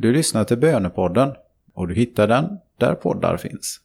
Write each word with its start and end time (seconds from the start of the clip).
Du 0.00 0.12
lyssnar 0.12 0.44
till 0.44 0.58
Bönepodden 0.58 1.34
och 1.74 1.88
du 1.88 1.94
hittar 1.94 2.28
den 2.28 2.58
där 2.76 2.94
poddar 2.94 3.36
finns. 3.36 3.80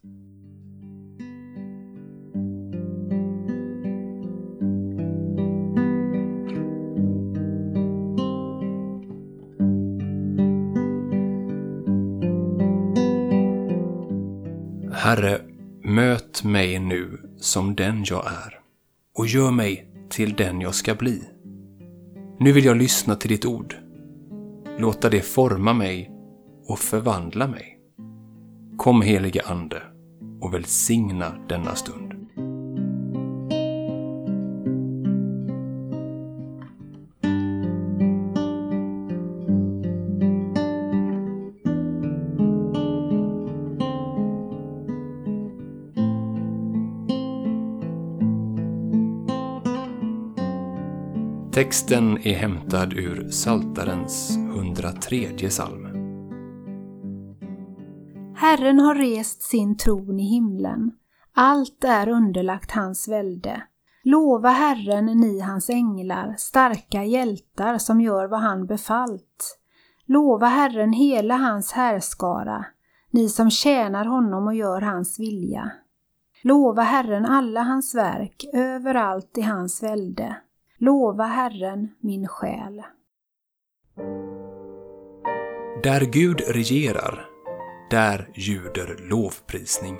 Herre, 14.91 15.41
möt 15.83 16.43
mig 16.43 16.80
nu 16.80 17.20
som 17.38 17.75
den 17.75 18.03
jag 18.05 18.25
är 18.25 18.59
och 19.16 19.27
gör 19.27 19.52
mig 19.52 19.88
till 20.09 20.34
den 20.34 20.61
jag 20.61 20.75
ska 20.75 20.95
bli. 20.95 21.23
Nu 22.39 22.52
vill 22.52 22.66
jag 22.66 22.77
lyssna 22.77 23.16
till 23.16 23.30
ditt 23.30 23.45
ord, 23.45 23.83
låta 24.80 25.09
det 25.09 25.21
forma 25.21 25.73
mig 25.73 26.12
och 26.67 26.80
förvandla 26.80 27.48
mig. 27.48 27.80
Kom 28.77 29.02
helige 29.02 29.41
Ande 29.46 29.82
och 30.41 30.54
välsigna 30.54 31.36
denna 31.49 31.76
stund. 31.76 32.12
Texten 51.53 52.17
är 52.17 52.34
hämtad 52.34 52.93
ur 52.93 53.30
Saltarens 53.30 54.38
103 54.38 55.49
psalm. 55.49 55.85
Herren 58.35 58.79
har 58.79 58.95
rest 58.95 59.41
sin 59.41 59.77
tron 59.77 60.20
i 60.20 60.23
himlen. 60.23 60.91
Allt 61.34 61.84
är 61.84 62.10
underlagt 62.10 62.71
hans 62.71 63.07
välde. 63.07 63.63
Lova 64.03 64.49
Herren, 64.49 65.05
ni 65.05 65.39
hans 65.39 65.69
änglar, 65.69 66.35
starka 66.37 67.03
hjältar 67.03 67.77
som 67.77 68.01
gör 68.01 68.27
vad 68.27 68.39
han 68.39 68.65
befallt. 68.65 69.59
Lova 70.05 70.47
Herren 70.47 70.93
hela 70.93 71.38
hans 71.38 71.71
härskara, 71.71 72.65
ni 73.11 73.29
som 73.29 73.49
tjänar 73.49 74.05
honom 74.05 74.47
och 74.47 74.55
gör 74.55 74.81
hans 74.81 75.19
vilja. 75.19 75.71
Lova 76.41 76.81
Herren 76.81 77.25
alla 77.25 77.61
hans 77.61 77.95
verk, 77.95 78.45
överallt 78.53 79.38
i 79.38 79.41
hans 79.41 79.83
välde. 79.83 80.35
Lova 80.85 81.23
Herren, 81.23 81.89
min 81.99 82.27
själ. 82.27 82.83
Där 85.83 86.01
Gud 86.01 86.41
regerar, 86.47 87.25
där 87.89 88.29
ljuder 88.35 88.97
lovprisning. 89.09 89.97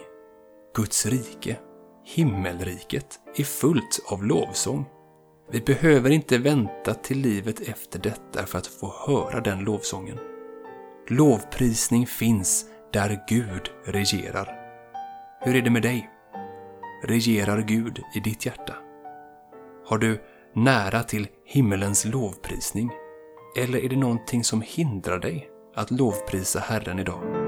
Guds 0.76 1.06
rike, 1.06 1.60
himmelriket, 2.06 3.20
är 3.36 3.44
fullt 3.44 4.06
av 4.12 4.24
lovsång. 4.24 4.86
Vi 5.52 5.62
behöver 5.62 6.10
inte 6.10 6.38
vänta 6.38 6.94
till 6.94 7.18
livet 7.18 7.60
efter 7.60 8.00
detta 8.00 8.46
för 8.46 8.58
att 8.58 8.68
få 8.68 8.94
höra 9.08 9.42
den 9.42 9.60
lovsången. 9.60 10.18
Lovprisning 11.08 12.08
finns 12.08 12.66
där 12.94 13.24
Gud 13.28 13.70
regerar. 13.86 14.48
Hur 15.42 15.56
är 15.56 15.62
det 15.62 15.72
med 15.72 15.82
dig? 15.82 16.10
Regerar 17.04 17.62
Gud 17.62 18.02
i 18.16 18.20
ditt 18.20 18.46
hjärta? 18.46 18.74
Har 19.86 19.98
du 19.98 20.22
nära 20.56 21.04
till 21.04 21.28
himmelens 21.46 22.06
lovprisning? 22.06 22.92
Eller 23.58 23.80
är 23.80 23.90
det 23.90 23.96
någonting 23.96 24.44
som 24.44 24.62
hindrar 24.62 25.20
dig 25.20 25.50
att 25.76 25.92
lovprisa 25.92 26.60
Herren 26.60 27.00
idag? 27.00 27.43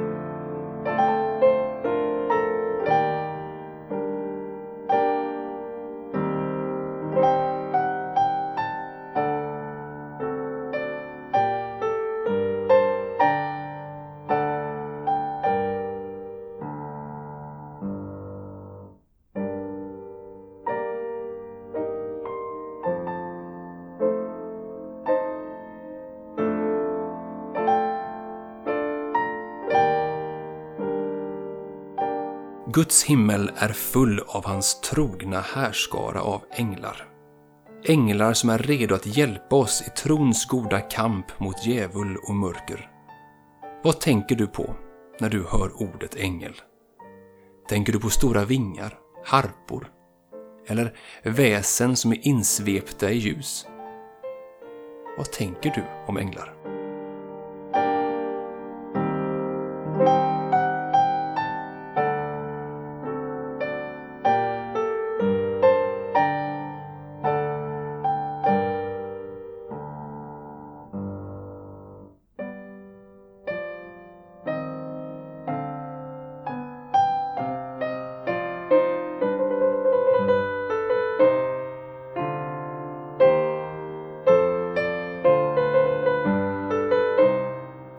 Guds 32.75 33.03
himmel 33.03 33.51
är 33.57 33.69
full 33.69 34.19
av 34.27 34.45
hans 34.45 34.81
trogna 34.81 35.41
härskara 35.41 36.21
av 36.21 36.41
änglar. 36.51 37.07
Änglar 37.83 38.33
som 38.33 38.49
är 38.49 38.57
redo 38.57 38.95
att 38.95 39.17
hjälpa 39.17 39.55
oss 39.55 39.83
i 39.87 39.89
trons 39.89 40.45
goda 40.45 40.79
kamp 40.79 41.39
mot 41.39 41.65
djävul 41.65 42.17
och 42.27 42.35
mörker. 42.35 42.89
Vad 43.83 43.99
tänker 43.99 44.35
du 44.35 44.47
på 44.47 44.75
när 45.19 45.29
du 45.29 45.43
hör 45.43 45.81
ordet 45.81 46.15
ängel? 46.15 46.53
Tänker 47.69 47.93
du 47.93 47.99
på 47.99 48.09
stora 48.09 48.45
vingar, 48.45 48.97
harpor 49.25 49.87
eller 50.67 50.97
väsen 51.23 51.95
som 51.95 52.11
är 52.11 52.27
insvepta 52.27 53.11
i 53.11 53.17
ljus? 53.17 53.67
Vad 55.17 55.31
tänker 55.31 55.69
du 55.69 55.83
om 56.07 56.17
änglar? 56.17 56.53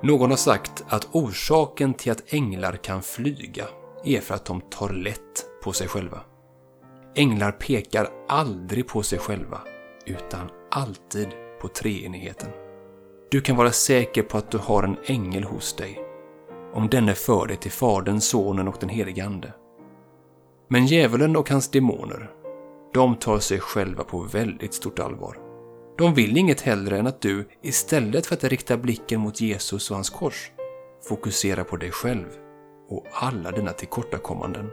Någon 0.07 0.31
har 0.31 0.37
sagt 0.37 0.85
att 0.89 1.09
orsaken 1.13 1.95
till 1.95 2.13
att 2.13 2.33
änglar 2.33 2.73
kan 2.73 3.03
flyga 3.03 3.65
är 4.05 4.21
för 4.21 4.35
att 4.35 4.45
de 4.45 4.61
tar 4.61 4.89
lätt 4.89 5.47
på 5.63 5.73
sig 5.73 5.89
själva. 5.89 6.21
Änglar 7.15 7.53
pekar 7.53 8.09
aldrig 8.29 8.89
på 8.89 9.03
sig 9.03 9.19
själva, 9.19 9.61
utan 10.05 10.51
alltid 10.71 11.29
på 11.61 11.69
treenigheten. 11.69 12.49
Du 13.31 13.41
kan 13.41 13.57
vara 13.57 13.73
säker 13.73 14.23
på 14.23 14.39
att 14.39 14.51
du 14.51 14.59
har 14.59 14.83
en 14.83 14.97
ängel 15.07 15.45
hos 15.45 15.77
dig, 15.77 16.01
om 16.75 16.89
denne 16.89 17.15
för 17.15 17.47
dig 17.47 17.57
till 17.57 17.73
Fadern, 17.73 18.21
Sonen 18.21 18.69
och 18.69 18.77
den 18.81 18.89
helige 18.89 19.27
Ande. 19.27 19.53
Men 20.69 20.87
djävulen 20.87 21.37
och 21.37 21.51
hans 21.51 21.71
demoner, 21.71 22.31
de 22.95 23.17
tar 23.17 23.39
sig 23.39 23.61
själva 23.61 24.05
på 24.05 24.19
väldigt 24.19 24.75
stort 24.75 24.99
allvar. 24.99 25.46
De 25.99 26.15
vill 26.15 26.37
inget 26.37 26.61
hellre 26.61 26.99
än 26.99 27.07
att 27.07 27.21
du, 27.21 27.49
istället 27.63 28.27
för 28.27 28.35
att 28.35 28.45
rikta 28.45 28.77
blicken 28.77 29.21
mot 29.21 29.41
Jesus 29.41 29.91
och 29.91 29.97
hans 29.97 30.11
kors, 30.11 30.51
fokuserar 31.09 31.65
på 31.65 31.77
dig 31.77 31.91
själv 31.91 32.27
och 32.89 33.07
alla 33.13 33.51
dina 33.51 33.73
tillkortakommanden. 33.73 34.71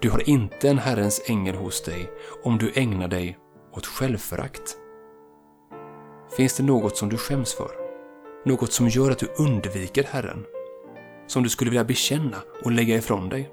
Du 0.00 0.10
har 0.10 0.28
inte 0.28 0.68
en 0.68 0.78
Herrens 0.78 1.22
ängel 1.26 1.54
hos 1.54 1.82
dig 1.82 2.10
om 2.42 2.58
du 2.58 2.72
ägnar 2.74 3.08
dig 3.08 3.38
åt 3.72 3.86
självförakt. 3.86 4.76
Finns 6.36 6.56
det 6.56 6.62
något 6.62 6.96
som 6.96 7.08
du 7.08 7.16
skäms 7.16 7.54
för? 7.54 7.70
Något 8.44 8.72
som 8.72 8.88
gör 8.88 9.10
att 9.10 9.18
du 9.18 9.26
undviker 9.38 10.04
Herren? 10.04 10.44
Som 11.26 11.42
du 11.42 11.48
skulle 11.48 11.70
vilja 11.70 11.84
bekänna 11.84 12.36
och 12.64 12.72
lägga 12.72 12.96
ifrån 12.96 13.28
dig? 13.28 13.50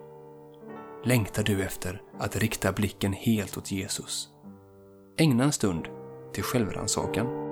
Längtar 1.05 1.43
du 1.43 1.63
efter 1.63 2.01
att 2.19 2.35
rikta 2.35 2.71
blicken 2.71 3.13
helt 3.13 3.57
åt 3.57 3.71
Jesus? 3.71 4.29
Ägna 5.17 5.43
en 5.43 5.51
stund 5.51 5.87
till 6.37 6.43
självrannsakan. 6.43 7.46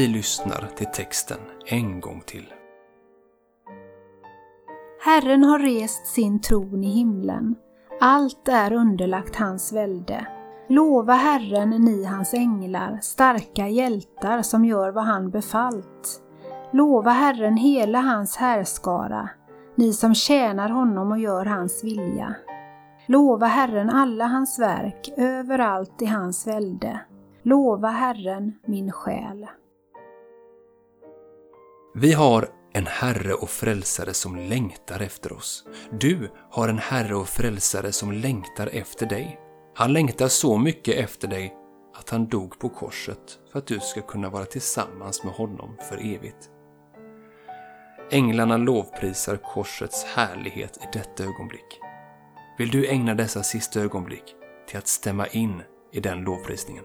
Vi 0.00 0.08
lyssnar 0.08 0.68
till 0.76 0.86
texten 0.86 1.38
en 1.66 2.00
gång 2.00 2.22
till. 2.26 2.52
Herren 5.04 5.44
har 5.44 5.58
rest 5.58 6.06
sin 6.06 6.40
tron 6.40 6.84
i 6.84 6.90
himlen. 6.90 7.54
Allt 8.00 8.48
är 8.48 8.72
underlagt 8.72 9.36
hans 9.36 9.72
välde. 9.72 10.26
Lova 10.68 11.12
Herren, 11.12 11.70
ni 11.70 12.04
hans 12.04 12.34
änglar, 12.34 12.98
starka 13.02 13.68
hjältar 13.68 14.42
som 14.42 14.64
gör 14.64 14.90
vad 14.90 15.04
han 15.04 15.30
befallt. 15.30 16.22
Lova 16.72 17.10
Herren 17.10 17.56
hela 17.56 18.00
hans 18.00 18.36
härskara, 18.36 19.28
ni 19.74 19.92
som 19.92 20.14
tjänar 20.14 20.68
honom 20.68 21.12
och 21.12 21.18
gör 21.18 21.44
hans 21.44 21.84
vilja. 21.84 22.34
Lova 23.06 23.46
Herren 23.46 23.90
alla 23.90 24.26
hans 24.26 24.58
verk, 24.58 25.12
överallt 25.16 26.02
i 26.02 26.06
hans 26.06 26.46
välde. 26.46 27.00
Lova 27.42 27.88
Herren 27.88 28.52
min 28.66 28.92
själ. 28.92 29.46
Vi 31.94 32.12
har 32.12 32.48
en 32.72 32.86
Herre 32.86 33.34
och 33.34 33.50
Frälsare 33.50 34.14
som 34.14 34.36
längtar 34.36 35.00
efter 35.00 35.32
oss. 35.32 35.64
Du 36.00 36.30
har 36.50 36.68
en 36.68 36.78
Herre 36.78 37.14
och 37.14 37.28
Frälsare 37.28 37.92
som 37.92 38.12
längtar 38.12 38.66
efter 38.66 39.06
dig. 39.06 39.40
Han 39.74 39.92
längtar 39.92 40.28
så 40.28 40.58
mycket 40.58 40.96
efter 40.96 41.28
dig 41.28 41.54
att 41.96 42.10
han 42.10 42.28
dog 42.28 42.58
på 42.58 42.68
korset 42.68 43.38
för 43.52 43.58
att 43.58 43.66
du 43.66 43.80
ska 43.80 44.00
kunna 44.00 44.30
vara 44.30 44.44
tillsammans 44.44 45.24
med 45.24 45.32
honom 45.32 45.76
för 45.88 45.96
evigt. 45.96 46.50
Änglarna 48.10 48.56
lovprisar 48.56 49.36
korsets 49.36 50.04
härlighet 50.04 50.76
i 50.76 50.98
detta 50.98 51.24
ögonblick. 51.24 51.80
Vill 52.58 52.70
du 52.70 52.86
ägna 52.86 53.14
dessa 53.14 53.42
sista 53.42 53.80
ögonblick 53.80 54.34
till 54.68 54.78
att 54.78 54.88
stämma 54.88 55.26
in 55.26 55.62
i 55.92 56.00
den 56.00 56.18
lovprisningen? 56.18 56.84